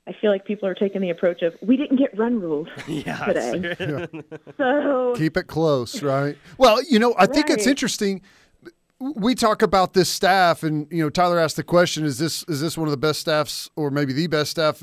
[0.09, 3.25] I feel like people are taking the approach of we didn't get run rules yeah,
[3.25, 3.77] today.
[3.81, 4.23] yeah.
[4.57, 6.37] So keep it close, right?
[6.59, 8.23] Well, you know, I think it's interesting.
[8.99, 12.61] We talk about this staff, and you know, Tyler asked the question: Is this is
[12.61, 14.83] this one of the best staffs, or maybe the best staff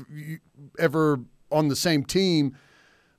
[0.78, 2.56] ever on the same team?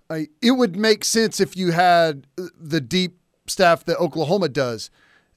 [0.10, 4.92] I, it would make sense if you had the deep staff that Oklahoma does.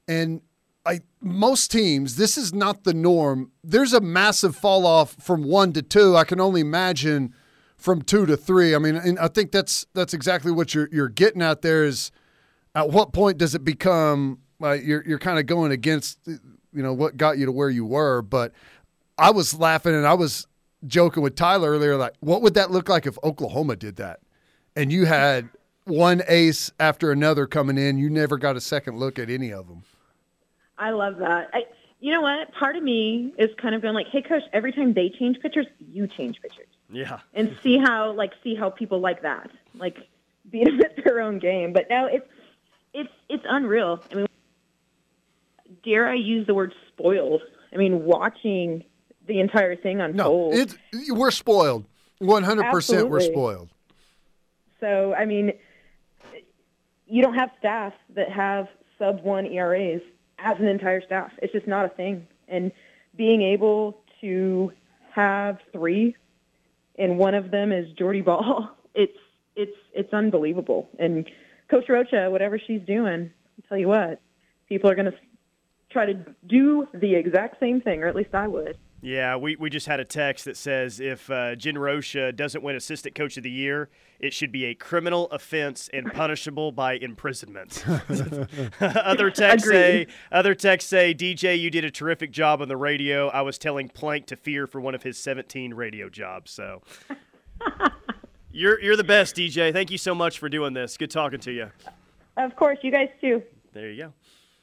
[0.07, 0.43] And
[0.87, 3.53] I most teams, this is not the norm.
[3.63, 6.17] There's a massive fall off from one to two.
[6.17, 7.35] I can only imagine
[7.77, 8.75] from two to three.
[8.75, 12.11] I mean, and I think that's that's exactly what you're you're getting at there is
[12.75, 16.39] at what point does it become uh, you're you're kind of going against you
[16.73, 18.23] know what got you to where you were.
[18.23, 18.53] But
[19.17, 20.47] I was laughing and I was
[20.87, 24.21] joking with Tyler earlier, like, what would that look like if Oklahoma did that?
[24.77, 25.49] And you had
[25.85, 27.99] one ace after another coming in.
[27.99, 29.83] You never got a second look at any of them.
[30.79, 31.51] I love that.
[31.53, 31.65] I,
[32.01, 32.53] you know what?
[32.55, 35.67] Part of me is kind of going like, "Hey, coach, every time they change pitchers,
[35.79, 37.19] you change pitchers." Yeah.
[37.35, 39.97] And see how like see how people like that, like
[40.51, 41.73] beat them at their own game.
[41.73, 42.27] But now it's
[42.95, 44.03] it's it's unreal.
[44.11, 44.27] I mean,
[45.85, 47.43] dare I use the word spoiled?
[47.73, 48.85] I mean, watching
[49.27, 50.55] the entire thing No, unfold.
[50.55, 50.77] it's
[51.11, 51.85] we're spoiled.
[52.19, 53.69] One hundred percent, we're spoiled.
[54.81, 55.53] So, I mean,
[57.07, 58.69] you don't have staff that have
[58.99, 60.01] sub one ERAs
[60.39, 61.33] as an entire staff.
[61.43, 62.27] It's just not a thing.
[62.49, 62.73] And
[63.17, 64.73] being able to
[65.15, 66.17] have three,
[66.99, 69.19] and one of them is Jordy Bahl, it's
[69.57, 70.89] it's it's unbelievable.
[70.99, 71.29] And
[71.71, 74.21] Coach Rocha, whatever she's doing, I'll tell you what,
[74.69, 75.19] people are going to
[75.91, 76.15] try to
[76.47, 78.79] do the exact same thing, or at least I would.
[79.01, 82.75] Yeah, we, we just had a text that says if uh, Jen Rocha doesn't win
[82.75, 87.85] Assistant Coach of the Year, it should be a criminal offense and punishable by imprisonment.
[88.81, 93.29] other texts say, other texts say, DJ, you did a terrific job on the radio.
[93.29, 96.51] I was telling Plank to fear for one of his 17 radio jobs.
[96.51, 96.83] So
[98.51, 99.73] you're you're the best, DJ.
[99.73, 100.97] Thank you so much for doing this.
[100.97, 101.71] Good talking to you.
[102.37, 103.45] Of course, you guys too.
[103.73, 104.13] There you go.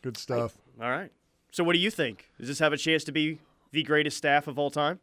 [0.02, 0.58] Good stuff.
[0.82, 1.12] All right.
[1.52, 2.30] So what do you think?
[2.38, 3.40] Does this have a chance to be
[3.76, 5.00] the greatest staff of all time?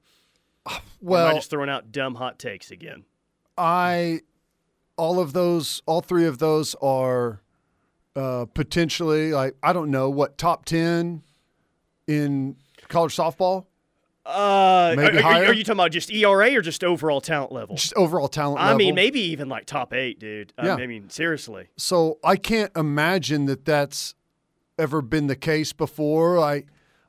[0.66, 3.04] Or am I Well, just throwing out dumb hot takes again.
[3.58, 4.20] I
[4.96, 7.40] all of those, all three of those are
[8.14, 11.22] uh, potentially like I don't know what top ten
[12.06, 12.56] in
[12.88, 13.66] college softball,
[14.24, 15.44] Uh, Maybe are, higher?
[15.46, 17.74] are you talking about just ERA or just overall talent level?
[17.76, 18.56] just overall talent.
[18.56, 18.64] Level.
[18.66, 18.78] I level.
[18.78, 20.52] mean, maybe even like top eight, dude.
[20.58, 20.74] I Yeah.
[20.76, 21.68] I mean, seriously.
[21.76, 24.14] So I can't imagine that that's
[24.78, 26.38] ever been the case before.
[26.38, 26.64] I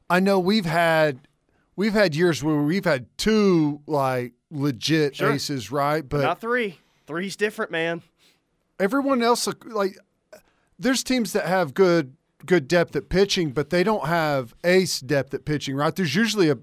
[0.09, 1.28] I know we've had
[1.76, 5.32] we've had years where we've had two like legit Sure.
[5.34, 6.07] aces, right?
[6.07, 6.78] But Not three.
[7.07, 8.01] Three's different, man.
[8.80, 9.97] everyone else like
[10.80, 12.15] there's teams that have good
[12.45, 15.95] good depth at pitching, but they don't have ace depth at pitching, right?
[15.95, 16.57] There's usually a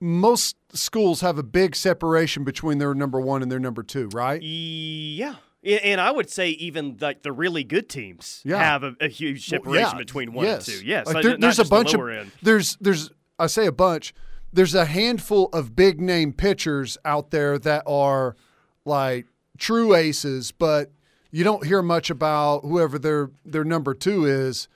[0.00, 4.40] most schools have a big separation between their number one and their number two, right?
[4.42, 5.36] Yeah.
[5.64, 8.58] And I would say even like the really good teams Yeah.
[8.58, 10.68] have a, a huge Well, separation yeah, between one yes.
[10.68, 10.86] and two.
[10.86, 12.30] Yes, Like, there- there's a bunch of end.
[12.42, 14.14] there's there's I say a bunch.
[14.52, 18.36] There's a handful of big name pitchers out there that are
[18.84, 19.26] like
[19.58, 20.90] true aces, but
[21.30, 24.68] you don't hear much about whoever their their number two is.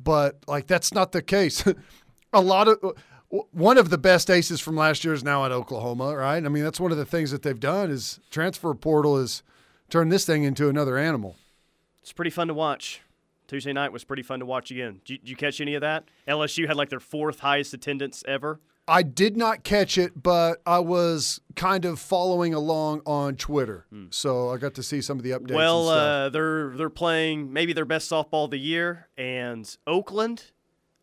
[0.00, 1.64] But like that's not the case.
[2.32, 2.78] a lot of
[3.50, 6.44] one of the best aces from last year is now at Oklahoma, right?
[6.44, 9.42] I mean, that's one of the things that they've done is transfer portal is
[9.88, 11.36] turn this thing into another animal.
[12.02, 13.00] It's pretty fun to watch.
[13.46, 15.00] Tuesday night was pretty fun to watch again.
[15.04, 16.04] Did you, did you catch any of that?
[16.26, 18.60] LSU had like their fourth highest attendance ever.
[18.92, 24.50] I did not catch it, but I was kind of following along on Twitter, so
[24.50, 25.54] I got to see some of the updates.
[25.54, 25.96] Well, and stuff.
[25.98, 30.50] uh, they're they're playing maybe their best softball of the year, and Oakland,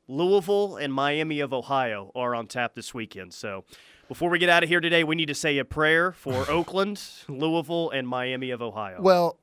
[0.08, 3.34] Louisville, and Miami of Ohio are on tap this weekend.
[3.34, 3.66] So,
[4.08, 7.02] before we get out of here today, we need to say a prayer for Oakland,
[7.28, 9.02] Louisville, and Miami of Ohio.
[9.02, 9.40] well,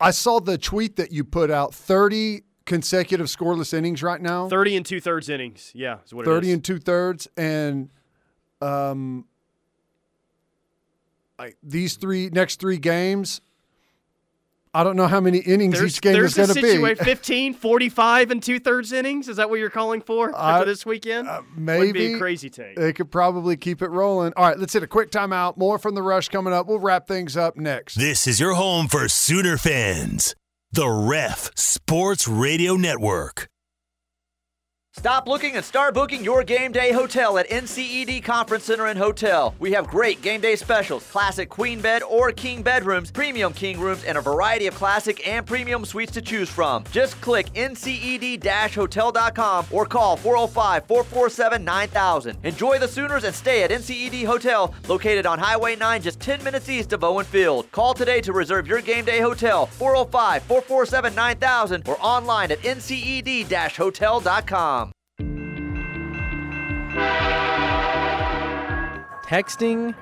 [0.00, 4.76] I saw the tweet that you put out: thirty consecutive scoreless innings right now, Thirty
[4.76, 5.70] and two thirds innings.
[5.74, 6.54] Yeah, is what thirty it is.
[6.54, 7.90] and two thirds, and
[8.62, 9.26] um,
[11.38, 13.40] like these three next three games.
[14.76, 16.68] I don't know how many innings There's, each game there's is going to a be.
[16.72, 19.28] situation 15, 45 and two thirds innings.
[19.28, 21.28] Is that what you're calling for I- after this weekend?
[21.28, 22.74] Uh, Would be maybe a crazy take.
[22.74, 24.32] They could probably keep it rolling.
[24.36, 25.56] All right, let's hit a quick timeout.
[25.56, 26.66] More from the rush coming up.
[26.66, 27.94] We'll wrap things up next.
[27.94, 30.34] This is your home for Sooner fans.
[30.74, 33.48] The Ref Sports Radio Network.
[34.96, 39.52] Stop looking and start booking your game day hotel at NCED Conference Center and Hotel.
[39.58, 44.04] We have great game day specials, classic queen bed or king bedrooms, premium king rooms,
[44.04, 46.84] and a variety of classic and premium suites to choose from.
[46.92, 52.36] Just click nced-hotel.com or call 405-447-9000.
[52.44, 56.68] Enjoy the Sooners and stay at NCED Hotel, located on Highway 9 just 10 minutes
[56.68, 57.68] east of Owen Field.
[57.72, 64.83] Call today to reserve your game day hotel, 405-447-9000 or online at nced-hotel.com.
[69.26, 69.94] Texting,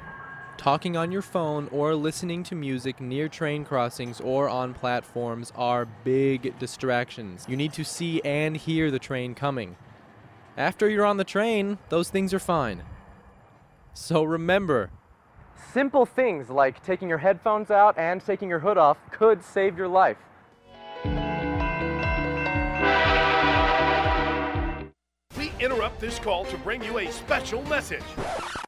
[0.57, 5.87] talking on your phone, or listening to music near train crossings or on platforms are
[5.87, 7.47] big distractions.
[7.49, 9.77] You need to see and hear the train coming.
[10.57, 12.83] After you're on the train, those things are fine.
[13.95, 14.91] So remember,
[15.73, 19.89] simple things like taking your headphones out and taking your hood off could save your
[19.89, 20.19] life.
[25.63, 28.03] Interrupt this call to bring you a special message.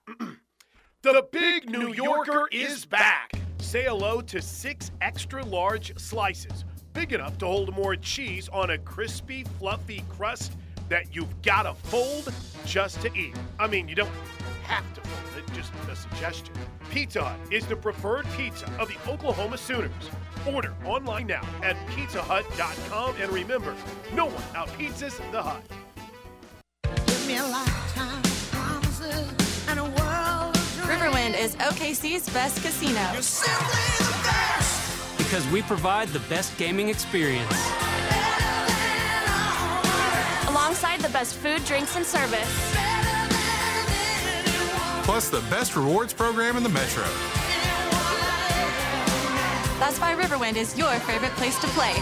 [1.02, 3.32] the Big New Yorker is back.
[3.58, 8.78] Say hello to six extra large slices, big enough to hold more cheese on a
[8.78, 10.52] crispy, fluffy crust
[10.88, 12.32] that you've got to fold
[12.64, 13.34] just to eat.
[13.58, 14.12] I mean, you don't
[14.62, 16.54] have to fold it, just a suggestion.
[16.90, 19.90] Pizza Hut is the preferred pizza of the Oklahoma Sooners.
[20.46, 23.74] Order online now at pizzahut.com and remember,
[24.12, 25.62] no one outpizzas the Hut.
[30.84, 33.00] Riverwind is OKC's best casino.
[35.16, 37.50] Because we provide the best gaming experience.
[40.48, 42.74] Alongside the best food, drinks, and service.
[45.04, 47.04] Plus the best rewards program in the metro.
[49.78, 51.94] That's why Riverwind is your favorite place to play.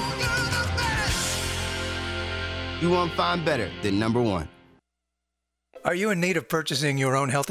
[2.80, 4.48] You won't find better than number one.
[5.84, 7.50] Are you in need of purchasing your own health